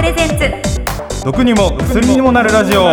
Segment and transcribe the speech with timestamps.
[0.00, 1.24] プレゼンツ。
[1.26, 2.84] 毒にも薬にもなるラジオ。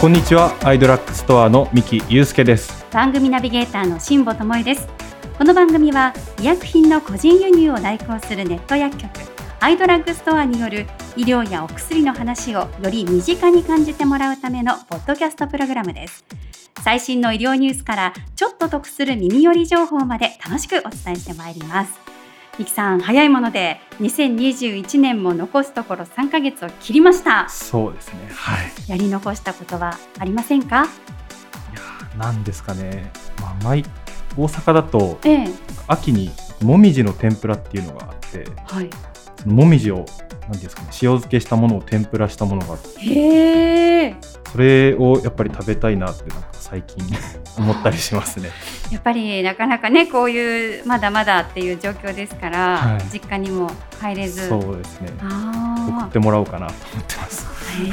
[0.00, 2.86] こんにちはアイドラッグストアの三木祐介です。
[2.92, 4.86] 番組ナビゲーターの辛坊智恵です。
[5.36, 9.10] この番組は医薬品の個人輸入を代行するネット薬局
[9.58, 10.86] アイドラッグストアによる
[11.16, 16.24] 医療やお薬の話をより身近に感じてもらうためのポッドキャストプログラムです。
[16.84, 22.03] 最新の医療ニュースからちょっと得する耳寄り情報まで楽しくお伝えしてまいります
[22.58, 27.48] ミキさん早いもので2021年も残すところ3ヶ月を切りました。
[27.48, 28.28] そうですね。
[28.32, 28.70] はい。
[28.88, 30.84] やり残したことはありませんか？
[30.84, 30.86] い
[31.76, 33.10] やなんですかね。
[33.40, 33.82] まあ毎
[34.36, 35.48] 大阪だとええ。
[35.88, 36.30] 秋に
[36.62, 38.90] もみじの天ぷらっていうのがあってはい。
[39.42, 40.04] そのもみじを
[40.48, 44.16] 何ですかね塩漬けしたものを天ぷらしたものがあってへえ。
[44.52, 47.04] それをやっぱり食べたいなってなんか最近
[47.58, 48.50] 思ったりしますね
[48.90, 53.02] やっぱりなかなかねこういうまだまだっていう状況ですから、はい。
[53.12, 53.70] 実家にも
[54.00, 54.48] 帰れず。
[54.48, 55.10] そうですね。
[55.18, 57.46] 送あってもらおうかなと思ってます。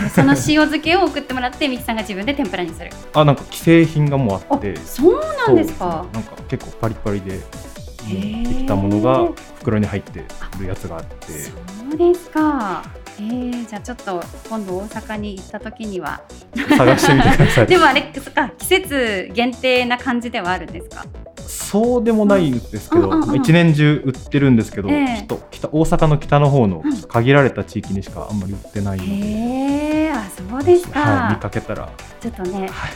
[0.06, 2.92] えその塩漬けを送ってもらってミキさんが自分で天ぷらにする。
[3.14, 4.76] あなんか既製品がもうあって。
[4.78, 6.06] そうなんですか。
[6.06, 7.44] そうなんか結構パリパリでで
[8.54, 10.26] きたものが袋に入って
[10.60, 11.32] るやつがあって。
[11.32, 11.52] そ
[11.94, 12.84] うですか
[13.24, 16.22] えー、じゃあちょっと今度大阪に行った時には。
[16.78, 17.68] 探してみてください。
[17.68, 21.06] でもあれそっか季節限定な感じではあるんですか？
[21.48, 25.26] そうでもないんですけど、うんうんうんまあ一年中売ってるんですけど、ええ。
[25.28, 27.02] ちょっと北大阪の北の方のうん。
[27.04, 31.90] 限られた地域にしかあんまり売ってないので、へえあそうですか、はい、見かけたら、
[32.22, 32.88] ちょっとねは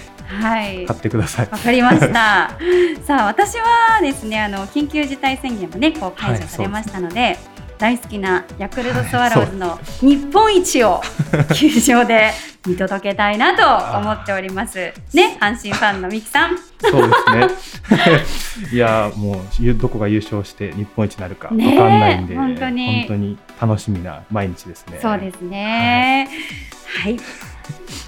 [0.71, 0.85] い、はい。
[0.85, 1.49] 買ってください。
[1.51, 2.07] わかりました。
[2.07, 7.37] さあ私はですねあの緊急事態宣言もねこう解除されましたので。
[7.77, 11.01] 大好きなヤクルトスワローズの日本一を
[11.53, 12.31] 球場で
[12.65, 14.93] 見届けたいなと思っております。
[15.13, 16.57] ね、阪神ファンのミキさん。
[16.79, 17.13] そうで
[17.59, 18.71] すね。
[18.73, 21.59] いやーもうゆどこが優勝して日本一になるかわかん
[21.99, 24.99] ないんで、本当に本当に楽しみな毎日ですね。
[25.01, 26.29] そうですね。
[27.03, 27.17] はい。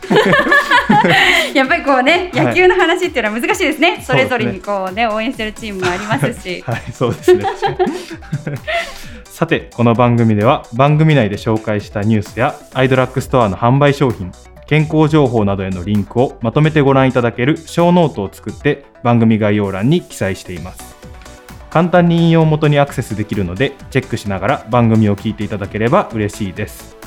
[1.54, 3.98] やっぱりこうね、はい野球の話っていうのは難しいですね。
[4.02, 6.64] そそうですねれぞれにこうね、応援してるチームもありますし。
[6.66, 7.46] はい、そうですね。
[9.38, 14.32] さて、この番組では番組内で紹介したニュースやアイドラッグストアの販売商品、
[14.66, 20.96] 健康情報などへのリンクをまとめてご覧いただけるショーノートを作って番組概要欄に記載しています。
[21.70, 26.98] 簡単に引用元にアクセスできるのでチェックしながら番組を聞いていただければ嬉しいです。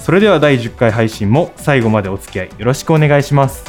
[0.00, 3.64] それでは第10回配信も最後までお付き合いよろしくお願いします。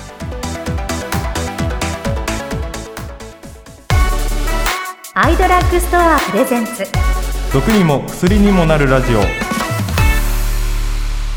[5.13, 7.12] アイドラッグストアプレゼンツ。
[7.53, 9.19] 毒にも薬にもなるラジオ。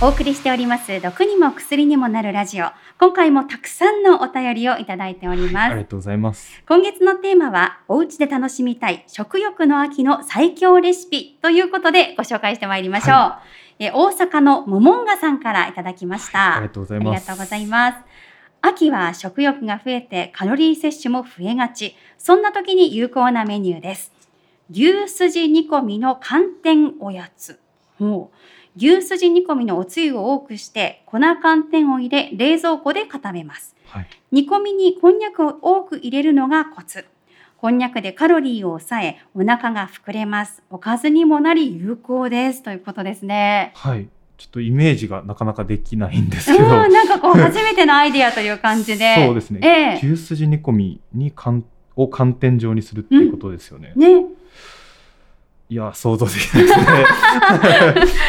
[0.01, 2.69] お送りしております毒にも薬にもなるラジオ
[2.99, 6.63] 今回もたくさんのお便りをいただいております、ありがとうございます。
[6.67, 13.43] 今月のテーマはお家で楽しみたい食欲の秋の最強レシピということでご紹介してまいりましょう、は
[13.79, 17.11] え大阪のモモンガさんからいただきました、ありがとうございあり。
[17.11, 17.99] がとうございます。
[18.63, 21.95] 秋は食欲が増えてカロリー摂取も増えがち。
[22.17, 24.16] そんな時に有効なメニューです。
[24.71, 27.61] 牛すじ煮込みの寒天おやつ。
[27.99, 28.37] ほう
[28.77, 33.77] 牛すじ煮込みのおつゆを多くして粉寒天を入れ冷蔵庫で固めます。
[33.87, 34.09] はい。
[34.33, 37.07] 煮込みにこんにゃくを多く入れるのがコツ。
[37.59, 40.63] こんにゃくでカロリーを抑え、お腹が膨れます。
[40.69, 42.63] おかずにもなり有効です。
[42.63, 43.73] ということですね。
[43.77, 44.09] はい。
[44.37, 46.69] ちょっとイメージがなかなかできないんですうんけど。
[46.69, 49.15] なんかこう 初めてのアイディアという感じで。
[49.27, 49.61] そうですね。
[49.63, 51.65] ええ牛すじ煮込みに寒
[51.97, 53.93] を寒天状にするっていうことですよね。
[53.97, 54.27] ね。
[55.69, 56.85] いや、想像できないですね。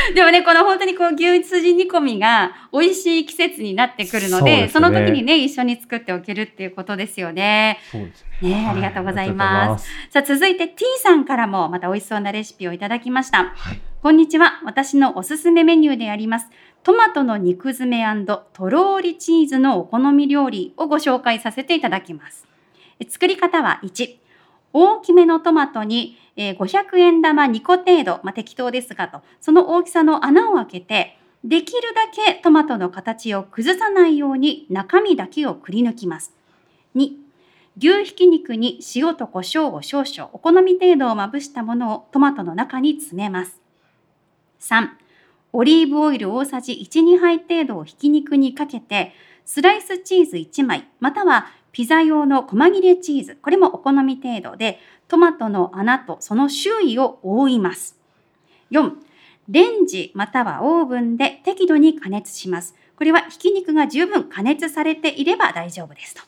[0.16, 7.80] でもね、この本当にこう牛すじ煮込みが美味しい季節になってくるので、そうですねその時にね、一緒に作っておけるっていうことですよね。
[7.92, 8.50] そうですね。
[8.50, 9.88] ね、ありがとうございます。
[10.10, 13.54] さあ、続いて T さんからもまた美味しそうなレシピをいただきました。
[13.56, 13.80] はい。
[14.02, 14.62] こんにちは。
[14.66, 16.48] 私のおすすめメニューであります。
[16.82, 22.48] トマトの肉詰めとろーりチーズのお好み料理をご紹介させていただきます。
[23.00, 24.16] え作り方は1、
[24.74, 36.34] 大きめのトマトに、500円玉2個程度、まあ、適当ですがと、その大きさの穴を開けて、できるだけトマトの形を崩さないように中身だけをくり抜きます。
[36.96, 37.12] 2、
[37.80, 43.62] 牛ひき肉に塩と胡椒を少々、お好み程度をまぶしたものをトマトの中に詰めます。
[44.60, 44.90] 3、
[45.54, 49.14] オリーブオイル大さじ1、2杯程度をひき肉にかけて、
[49.46, 51.48] スライスチーズ1枚、または
[51.78, 58.00] ピザ用の細切れチーズ、これもお好み程度で、トマトの穴とその周囲を覆います。
[58.72, 58.94] 4、
[59.48, 62.74] レンジまたはオーブンで適度に加熱します。
[62.96, 66.24] これはひき肉が十分加熱されていれば大丈夫ですと。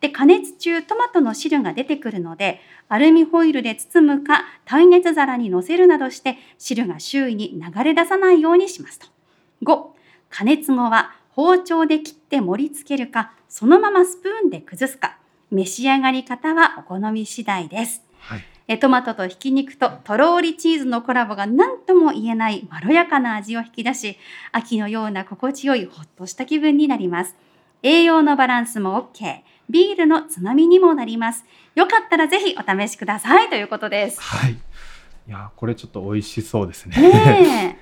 [0.00, 9.08] で加熱中トマトの汁が出てくるのでアルミホイルで包むか耐熱皿にのせるなどして汁が周囲に流れ出さないようにしますと。
[9.64, 9.84] 5
[10.30, 15.18] 加熱後は包丁で切って盛り付けるかそのままスプーンで崩すか
[15.50, 18.02] 召し上がり方はお好み次第です。
[18.20, 24.16] はいえトマトとひき肉ととろーりチーズのコラボが何とも言えないまろやかな味を引き出し
[24.52, 27.34] 秋のような心地よいほっとした気分になります
[27.82, 31.44] 栄養のバランスも OK ビールのつまみにもなります
[31.74, 34.52] よかったらぜひお試しくださいということですはい。
[34.52, 37.00] いやこれちょっと美味しそうですね。
[37.00, 37.81] ねえ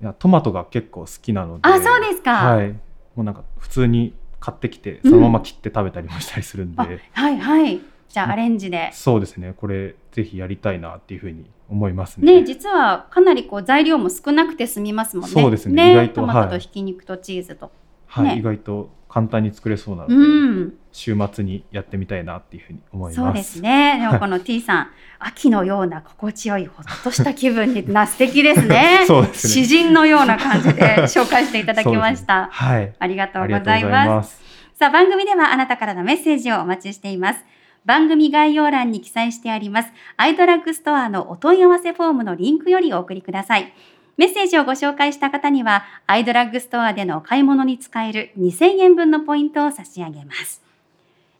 [0.00, 1.68] いやトマトが結構好きなので。
[1.68, 2.68] あそうですか、はい。
[2.68, 2.78] も
[3.18, 7.80] うなんか普通に買ってきてそのまま切って食べたりもしたりするんで、あはいはい。
[8.08, 8.90] じゃあアレンジで。
[8.92, 9.54] そうですね。
[9.56, 12.40] これぜひやりたいなっていうふうに思いますね。
[12.40, 15.40] ね実はかなりこう材料も少なくて済みますもんね。
[15.40, 15.92] そうですね。
[15.92, 17.74] 意外とトマトとはいひき肉とチーズと、はい、
[18.18, 23.16] ね意外と簡単に作れそうなので、うん週末にやってみたいなっていうふうに思います。
[23.24, 23.98] そうですね。
[24.00, 24.90] でもこの T さん、
[25.20, 29.02] 秋のような心地よいほっとした気分にな素敵ですね。
[29.06, 32.48] そうですね詩人のような感じで 紹介していただきました。
[32.50, 32.92] はい。
[32.98, 33.60] ありがとうご。
[33.60, 34.40] ざいます。
[34.74, 37.44] さあ番組ではあなたからのメッセージをお待ちしています。
[37.84, 43.72] 番組概要欄に記載してありますアイドラッグストアのお問い合わせフォームのリンクよりお送りください。
[44.20, 50.60] メッセージをご紹介した方にはアイドラッグストアでのお買い物に使える2000円分のポイントを差し上げます。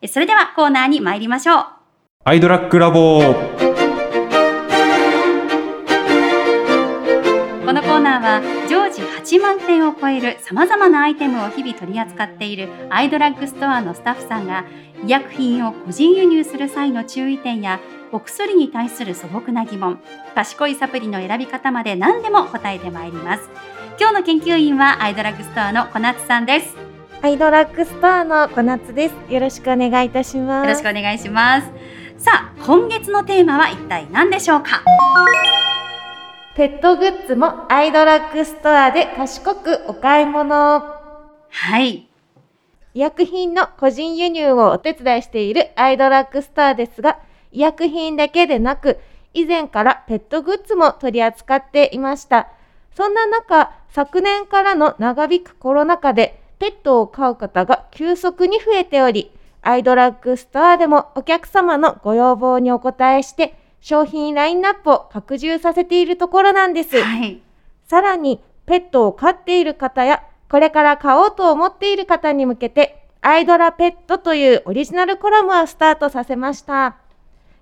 [0.00, 1.66] えそれではコーナーに参りましょう。
[2.24, 3.20] アイドラックラボ。
[3.20, 3.34] こ
[7.74, 14.64] のコーナーは常時8万点を超えるさまざまなアイテムを日々取り扱っているアイドラッグストアのスタッフさんが
[15.04, 17.78] 医薬品を個人輸入する際の注意点や
[18.12, 20.00] お薬に対する素朴な疑問
[20.34, 23.48] 賢いサプリの選び方まで何でも答えてまいります
[23.98, 26.80] 今日の研究員はアイドラッグストアの小夏さんですよ
[27.22, 29.14] アイドラッグストアの小夏です。
[29.30, 30.68] よろしくお願いいたします。
[30.70, 31.68] ろしくお願いします
[32.16, 34.82] さあ今月のテーマは一体何でしょうか？
[36.56, 40.54] ペットグッズもアイドラッグストアで賢くお買い物。
[41.50, 42.08] はい
[42.94, 47.18] 医薬品の個人輸入をお手伝いしているアイドラッグストアですが、
[47.52, 48.98] 医薬品だけでなく、
[49.34, 52.48] 以前からペットグッズも取り扱っていました。
[52.96, 59.32] そんな中、昨年からの長引くコロナ禍で、ペットを飼う方が急速に増えており、
[59.62, 67.00] アイドラッグストアでもお客様のご要望にお応えして、商品ラインナップを拡充させているところなんです。
[67.00, 67.42] はい
[67.90, 76.98] さらに、ペットを飼っている方や、これから飼おうと思っている方に向けて、アイドラペットというオリジナルコラムをスタートさせました。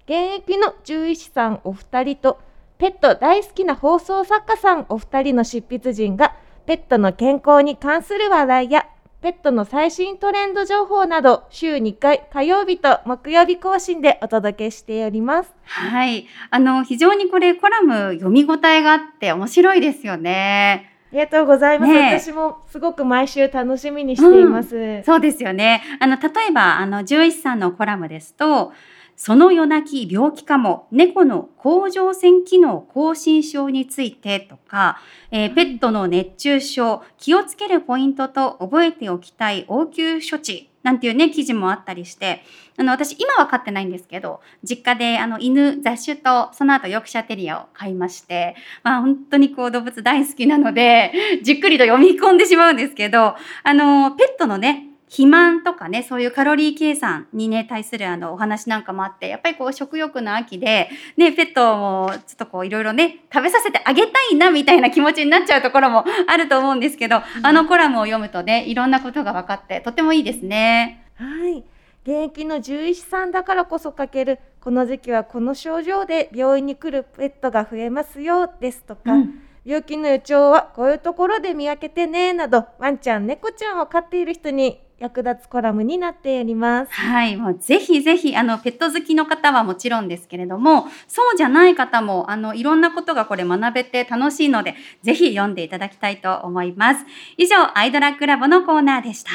[0.08, 2.40] 現役の獣医師さんお二人と、
[2.78, 6.34] ペット大好きな放送作家さんお二人の執筆陣が、
[6.64, 8.86] ペットの健康に関する話題や、
[9.20, 15.54] ペットの最新トレンド情報など、週2回火曜日と木曜日更新でお届けしております。
[15.64, 21.92] はいあの非常にこれコラム読み応えがあって面白いですよねありがとうございます。
[21.92, 25.02] ねえ私もすごく毎週楽しみにしています。
[25.04, 25.82] そうですよね。
[26.00, 28.72] あの、例えば、あの、獣医師さんのコラムですと、
[29.18, 35.00] その夜泣き病気かも、猫の甲状腺機能亢進症についてとか、
[35.32, 42.44] えーペットの熱中症、気をつけるポイントと覚えておきたい応急処置なんていうね、記事もあったりして、
[42.76, 48.54] あの、私今は飼ってないんですけど、実家であの犬、雑種とその後ヨークシャテリアを飼いまして、
[48.84, 53.34] まあ本当にこう動物大好きなので、じっくりと読み込んでしまうんですけど、
[53.64, 71.04] あの、ペットのね、肥満とかね、そういうカロリー計算にね、対するあのお話なんかもあって、やっぱりこう食欲の秋で、ね、ペットもちょっとこういろいろね、食べさせてあげたいなみたいな気持ちになっちゃうところもあると思うんですけど、あのコラムを読むとね、いろんなことが分かって、とてもいいですね。
[71.16, 71.64] はい。
[72.02, 86.92] 現役の獣医師さんだからこそ書ける、この時期はこの症状で病院に来るペットが増えますよですとか、うん病気の予兆はこういうところで見分けてねなど、ワンちゃん、猫ちゃんを飼っている人に役立つコラムになっております。
[86.92, 94.74] はい、もうぜひぜひあのペット好きの方はもちろんですけれども、そうじゃない方もあのいろんなことがこれ学べて楽しいので、
[95.04, 97.06] ぜひ読んでいただきたいと思います。
[97.36, 99.30] 以上、アイドラッグラボのコーナーでした。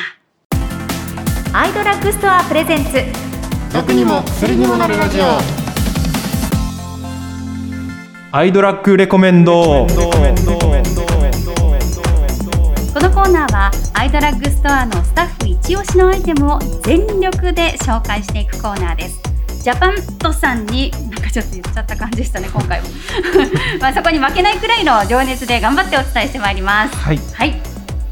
[1.58, 2.92] アイドラッグストアプレゼンツ。
[3.74, 5.24] 毒にも薬にもなるラジオ
[8.36, 9.88] アイドラックレコメンド。
[12.94, 19.20] このコーナーはアイドラッグストアのスタッフ一押しのアイテムを全力で紹介していくコーナーです。
[19.64, 22.88] ジャパントさんになんかちょっと言っちゃった感じでしたね 今回も
[23.80, 26.96] まあそこに負けないくらいの情熱で頑張ってお伝えしてまいります。
[26.96, 27.20] はい。
[27.34, 27.56] はい。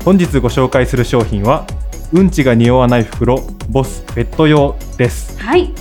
[0.04, 1.66] 本日ご紹介する商品は
[2.14, 5.38] うんちが匂わない袋ボスペット用です。
[5.40, 5.74] はい。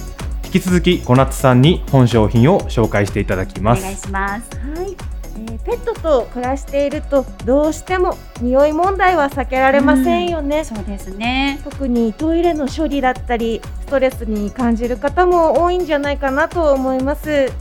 [0.45, 3.83] 引き続き小夏さんに本商品を紹介していただきおます。
[3.83, 4.43] 願いします。
[4.77, 4.97] はい、
[5.37, 11.61] えーペットと暮らしているとどうしても匂い問題は避けられませんよね、そうですね。
[11.65, 17.53] 特にトイレの処理だったりストレスに感じる方も多いんじゃないかなと思います。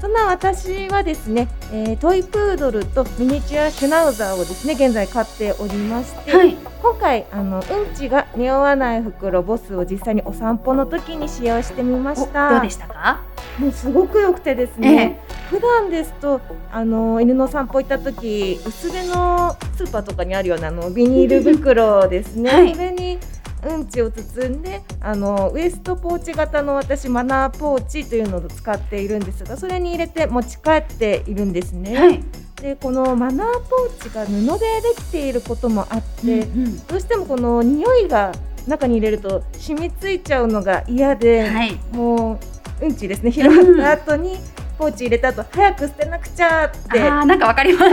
[0.00, 6.56] そんな私はですね、えートイプードルとミニチュアシュナウザーをですね現在飼っておりまして、はい。
[6.80, 12.50] 今回あのうんちが匂わない袋ボスを実際にお散歩の時に使用してみまおした。
[12.50, 13.22] どうでしたか？
[13.58, 22.72] もうすごく良くてですね、普段ですとあの犬の散歩行った時薄手のスーパーとかにあるようなあのビニール袋ですね、はい。
[22.72, 23.18] それに
[23.66, 31.98] うんちを包んであのウエストポーチ型の私マナーポーチというのを使っているんですがそれに入れて持ち帰っているんですね。
[31.98, 32.22] はい。
[32.62, 36.86] でこのマナーポーチが布でできていることもあって、うんうん。
[36.86, 38.32] どうしてもこの匂いが
[38.68, 41.80] 中に入れると染みついちゃうのが嫌で、はい。
[41.92, 42.38] もう
[42.80, 43.30] うんちですね。
[43.30, 44.36] 拾った後に
[44.78, 47.00] ポーチ入れた後早く捨てなくちゃって。
[47.00, 47.92] あーなんかわかります。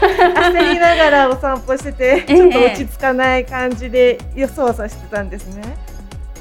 [0.00, 2.36] 焦りながらお散歩してて、 ええ。
[2.36, 5.62] ちょっと落ち着かない感じで予想さしてたんですね。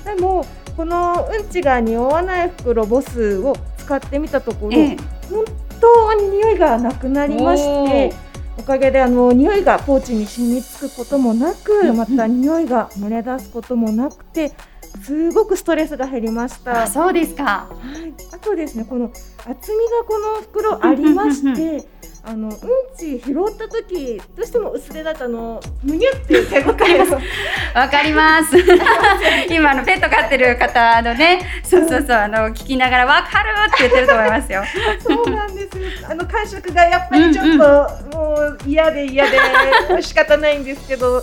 [0.05, 0.45] でも
[0.77, 4.97] このうんちが匂わない袋ボスを使ってみたところ、ええ。
[5.29, 5.45] 本
[5.79, 8.13] 当に匂いがなくなりまして
[8.57, 14.53] おかげであの匂いがポーチに染みつくこともなく、また匂いが漏れ出すこともなくて
[15.01, 16.83] すごくストレスが減りました。
[16.83, 17.43] あそうですか。
[17.43, 17.67] は
[18.05, 19.11] い、あとですねこの
[19.45, 21.87] 厚みがこの袋ありましうんうんて
[22.25, 22.53] あのうん
[22.97, 27.19] ち拾った時どうしても薄手だとあのむにゅっていう手応えを
[27.75, 28.57] わかります。
[29.49, 31.89] 今あのペット飼ってる方のね、そう。
[31.89, 34.63] そうそうあの聞きながらわかるって言ってると思いますよ。
[34.99, 36.05] そうなんです。
[36.09, 39.37] あの感触がやっぱりちょっと、もう嫌で嫌で
[40.01, 41.21] 仕方ないんですけど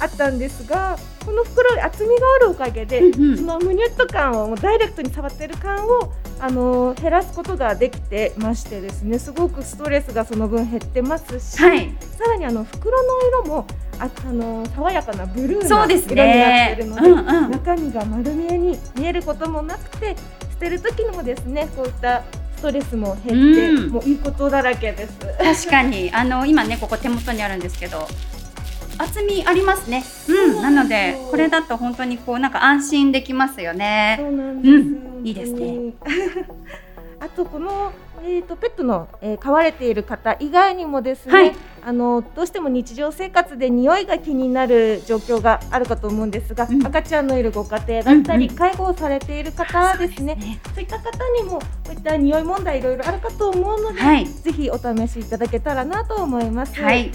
[0.00, 11.92] あったんですがこの袋厚みがあるおかげで、うんうんそのむにゅっと感をもうダイレクトに触ってる感をあの減らすことができてましてですねすごくストレスがその分減ってますし、はい。
[12.00, 13.66] さらにあの袋の色も
[13.98, 20.16] ああの爽やかなブルーそうですな色になってねいるので、うんうん中身が丸見えに見えることもなくて
[20.52, 22.22] 捨てる時にもですねこういった
[22.56, 25.18] ストレスも減って、うんもういいことだらけです。
[25.66, 28.06] 確かにあの今ねここ手元にあるんですけど。
[28.98, 30.04] 厚みありますね。
[30.28, 34.18] うん、なのでこれだと本当にこうなんか安心できますよそね。
[34.20, 34.78] うなんです、う
[35.22, 35.26] ん。
[35.26, 35.94] いいですね。
[37.20, 37.92] あとこの、
[38.24, 41.52] えー、とペットの、えー飼われている方以外にもですね、はい。
[41.84, 46.84] あのどうしても日常生活で匂いが気になる状況があるかと思うんですが、うん。
[46.84, 48.56] 赤ちゃんのいるご家庭だったり、うんうん。
[48.56, 50.36] 介護をされている方ですね。
[50.74, 54.26] そういった方にもこういった匂い問題いろいろあるかと思うので、はい。
[54.26, 56.74] ぜひお試しいただけたらなと思います。
[56.82, 57.12] はい。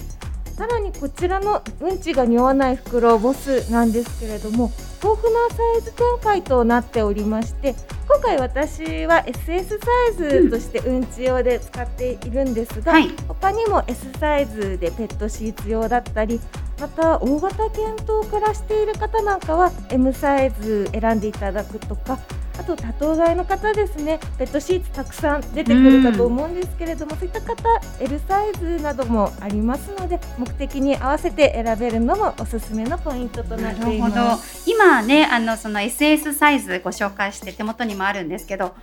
[0.57, 4.71] さらにこちらのうんちが匂わない袋ボスなんですけれども
[5.03, 7.75] 豊富なサイズ展開となっておりまして
[8.07, 13.09] 今回私は SS サイズとしてうんち用で使っているんですが、はい。
[13.27, 16.39] 他にも S サイズでペットシーツ用だったり
[16.79, 22.17] また大型犬と暮らしている方なんかは M サイズ選んでいただくとか
[22.57, 27.63] あと多頭飼いの方ですねペットシーツたくさん出てくるかと思うんですけれども、そういった方
[27.99, 34.69] L サイズなどもありますので目的に合わせて選べるのもおすすめのポイントとななっているほどます。。
[34.69, 38.75] 今ねあのその SS サイズご紹介して手元にもあるんですけど。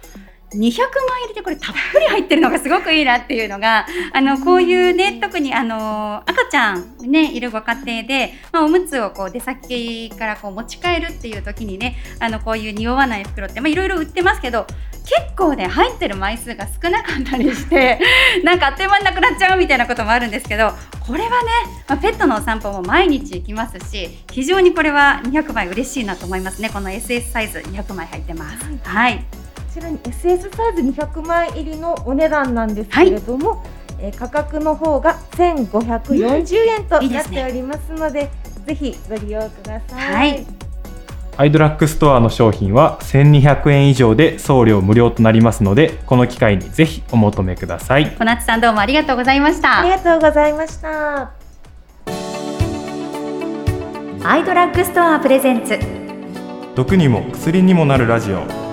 [0.55, 14.67] 200枚入りでこれたっぷり入ってるのがすごくいいなっていうのがあのこういうね特にあの赤ちゃんねいるご家庭で、まあ、おむつをこう出先からこう持ち帰るっていう時にねあのこういう匂わない袋ってまあいろいろ売ってますけど
[15.05, 18.01] 結構ね入ってる枚数が少なかったりして
[18.43, 20.73] なんかあっという間になくなっちゃうみたいなこともあるんですけど
[21.07, 21.35] これはね、
[21.87, 26.71] まあ、ペットのお散歩も毎日行きますし非常にこれは200枚嬉しいなと思いますね。
[26.71, 28.65] この SS サイズ200枚入ってます。
[28.85, 29.44] はい、こ
[29.75, 33.65] ちらに SS サイズ200枚入りのお値段なんですけれども、
[33.99, 38.31] えー価格の方が1540円となっておりますので、
[38.67, 40.31] ぜひご利用ください。
[40.31, 40.47] はい。
[41.37, 48.15] アイドラッグストアの商品は1200円以上で送料無料となりますのでこの機会にぜひお求めください。
[48.17, 49.81] 小夏さんどうもありがとうございました。
[49.81, 49.91] あり。
[49.91, 51.33] がとうございました。
[54.27, 55.79] アイドラッグストアプレゼンツ。
[56.75, 58.64] 毒にも薬にもなるラジオ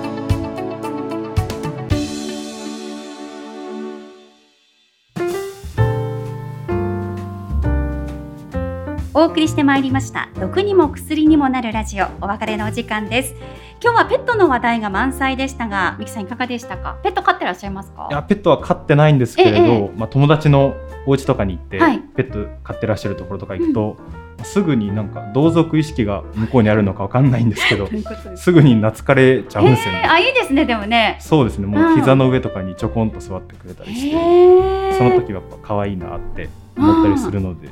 [9.21, 10.29] お送りしてまいりました。
[10.39, 12.05] 毒にも薬にもなるラジオ。
[12.21, 13.35] お別れのお時間です。
[13.79, 16.97] 今日はペットの話題が満載でしたがミキさんいかがでしたか？
[17.03, 18.07] ペット飼ってらっしゃいますか？
[18.09, 20.73] いやペットは飼ってないんですけれど、ええまあ、友達の
[21.05, 21.99] お家とかに行って、はい。
[21.99, 23.97] ペット飼ってらっしゃるところとか行くと、
[24.43, 27.85] すぐになんか同族意識が向こうにあるのかわかんないんですけど
[28.35, 31.17] すすぐに懐かれちゃうんですよへーねあいいですねでもね。
[31.19, 33.11] そうですねもうんう膝の上とかにちょこん。
[33.11, 37.69] と座ってくれたりして、その時はやっぱ可愛いなって思ったりするので、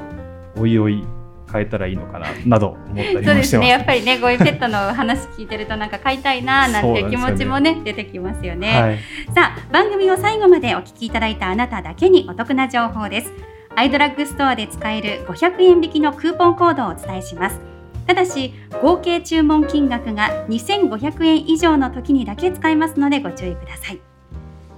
[0.56, 1.04] おいおい
[1.52, 3.50] 変えたらいいのかななど思ったりもそうでしてます。
[3.50, 9.00] すねやっぱりねこういうペットの話聞いてるとなんか飼いたいななんていう気持ちもね出てきますよね、はい、
[9.34, 13.32] さあ番組を最後までお聞きいただいたあなただけにお得な情報です。
[13.76, 17.60] アイドラッグストアで使える500円引きのクーポンコードをお伝えします。
[18.08, 24.02] ただし合計注文金額が2500円以上の時にだけ使えますのでご注意ください。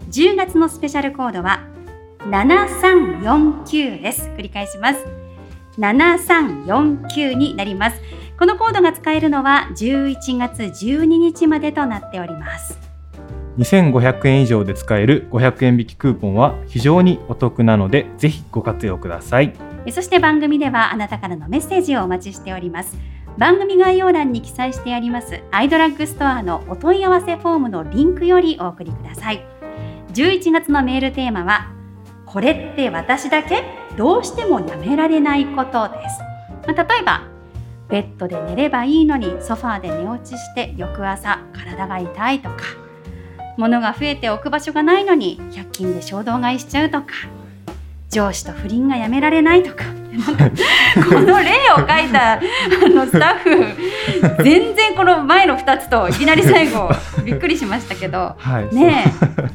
[0.10, 1.66] 10月のスペシャルコードは
[2.20, 4.30] 7349です。
[4.38, 5.31] 繰り返します
[5.78, 8.02] 7349になります。
[8.38, 12.80] このコードが使えるのは11月12日までとなっております。
[13.58, 19.54] 2500円以上で使える500円引きクーポンは非常にお得なのでぜひご活用ください。
[19.86, 22.98] えそして番組ではあなたからのメッセージをお待ちしております。
[23.38, 29.46] 番組概要欄に記載してありますアイドラッグストアのお問い合わせフォームのリンクよりお送りください。
[30.14, 31.72] 11月のメールテーマは
[32.32, 33.64] これって私だけ？
[33.98, 36.20] どうしてもやめられないことです、
[36.66, 37.24] まあ、例えば
[37.90, 42.56] ベッドで寝ればいいのにソファーで寝落ちして翌朝体が痛いとか
[43.58, 47.08] 物が増えて置く場所がないのに100均で衝動買いしちゃうとか
[48.10, 49.84] 上司と不倫がやめられないとか。
[50.12, 52.40] この例を書いたあ
[52.90, 56.90] のスタッフ全然この前の2つといきなり最後
[57.24, 58.36] びっくりしましたけど。
[58.38, 58.76] はい。
[58.76, 59.50] ねそう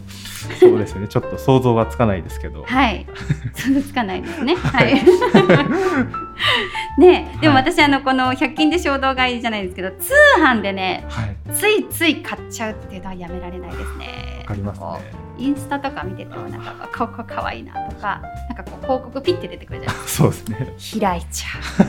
[0.55, 1.09] そうですよね。
[1.09, 2.65] ちょっと想像はつかないですけど。
[2.69, 3.07] えはい。
[3.55, 4.55] 想像つかないですね。
[4.57, 4.95] はい。
[6.99, 7.41] ねえ。
[7.41, 10.12] でもはい私あのこの100均で衝動買いじゃないですけど通
[10.43, 11.37] 販でねはい。
[11.53, 14.38] ついつい買っちゃうっていうのはやめられないですね。
[14.41, 15.00] わかりますこね。
[15.23, 20.25] うインスタとか見ててもなんかあここかわいいなとかなんかこう広告ピッて出てくるじゃないですか。
[20.25, 20.73] そうですね。
[21.00, 21.49] 開いちゃ
[21.83, 21.87] う。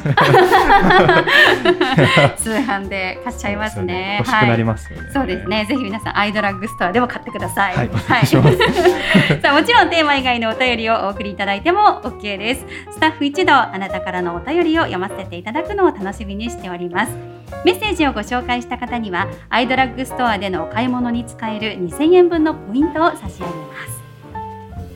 [2.37, 4.17] 通販で買っちゃいますね。
[4.19, 5.65] 欲しくなりますよね、そうですね。
[5.65, 7.75] ぜひ皆さんアイドラッグストアでも買ってください。
[7.75, 7.89] はい。
[7.89, 8.25] お願い
[9.41, 23.51] さあもちろんテーマ以外のお便りをお送りいただいても OK ですスタッフ一同あなたからのお便りを読ませていただくのを楽しみにしておりますメッセージをご紹介した方にはアイドラッグストアでのお買い物に使える2000円分のポイントを差し上げま
[23.87, 23.97] す。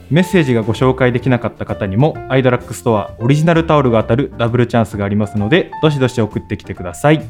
[0.09, 7.21] メッセージがご紹介できなかった方にもアイドラックストアオリジナルタオルが当たるダブルチャンスがありますのでどしどし送ってきてください。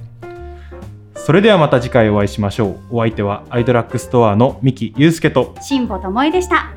[1.16, 2.78] それではまた次回お会いしましょう。
[2.90, 6.72] お相手はアイドラックストアの三木祐介と辛坊智恵でした。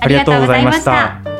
[0.00, 1.37] ありがとうございました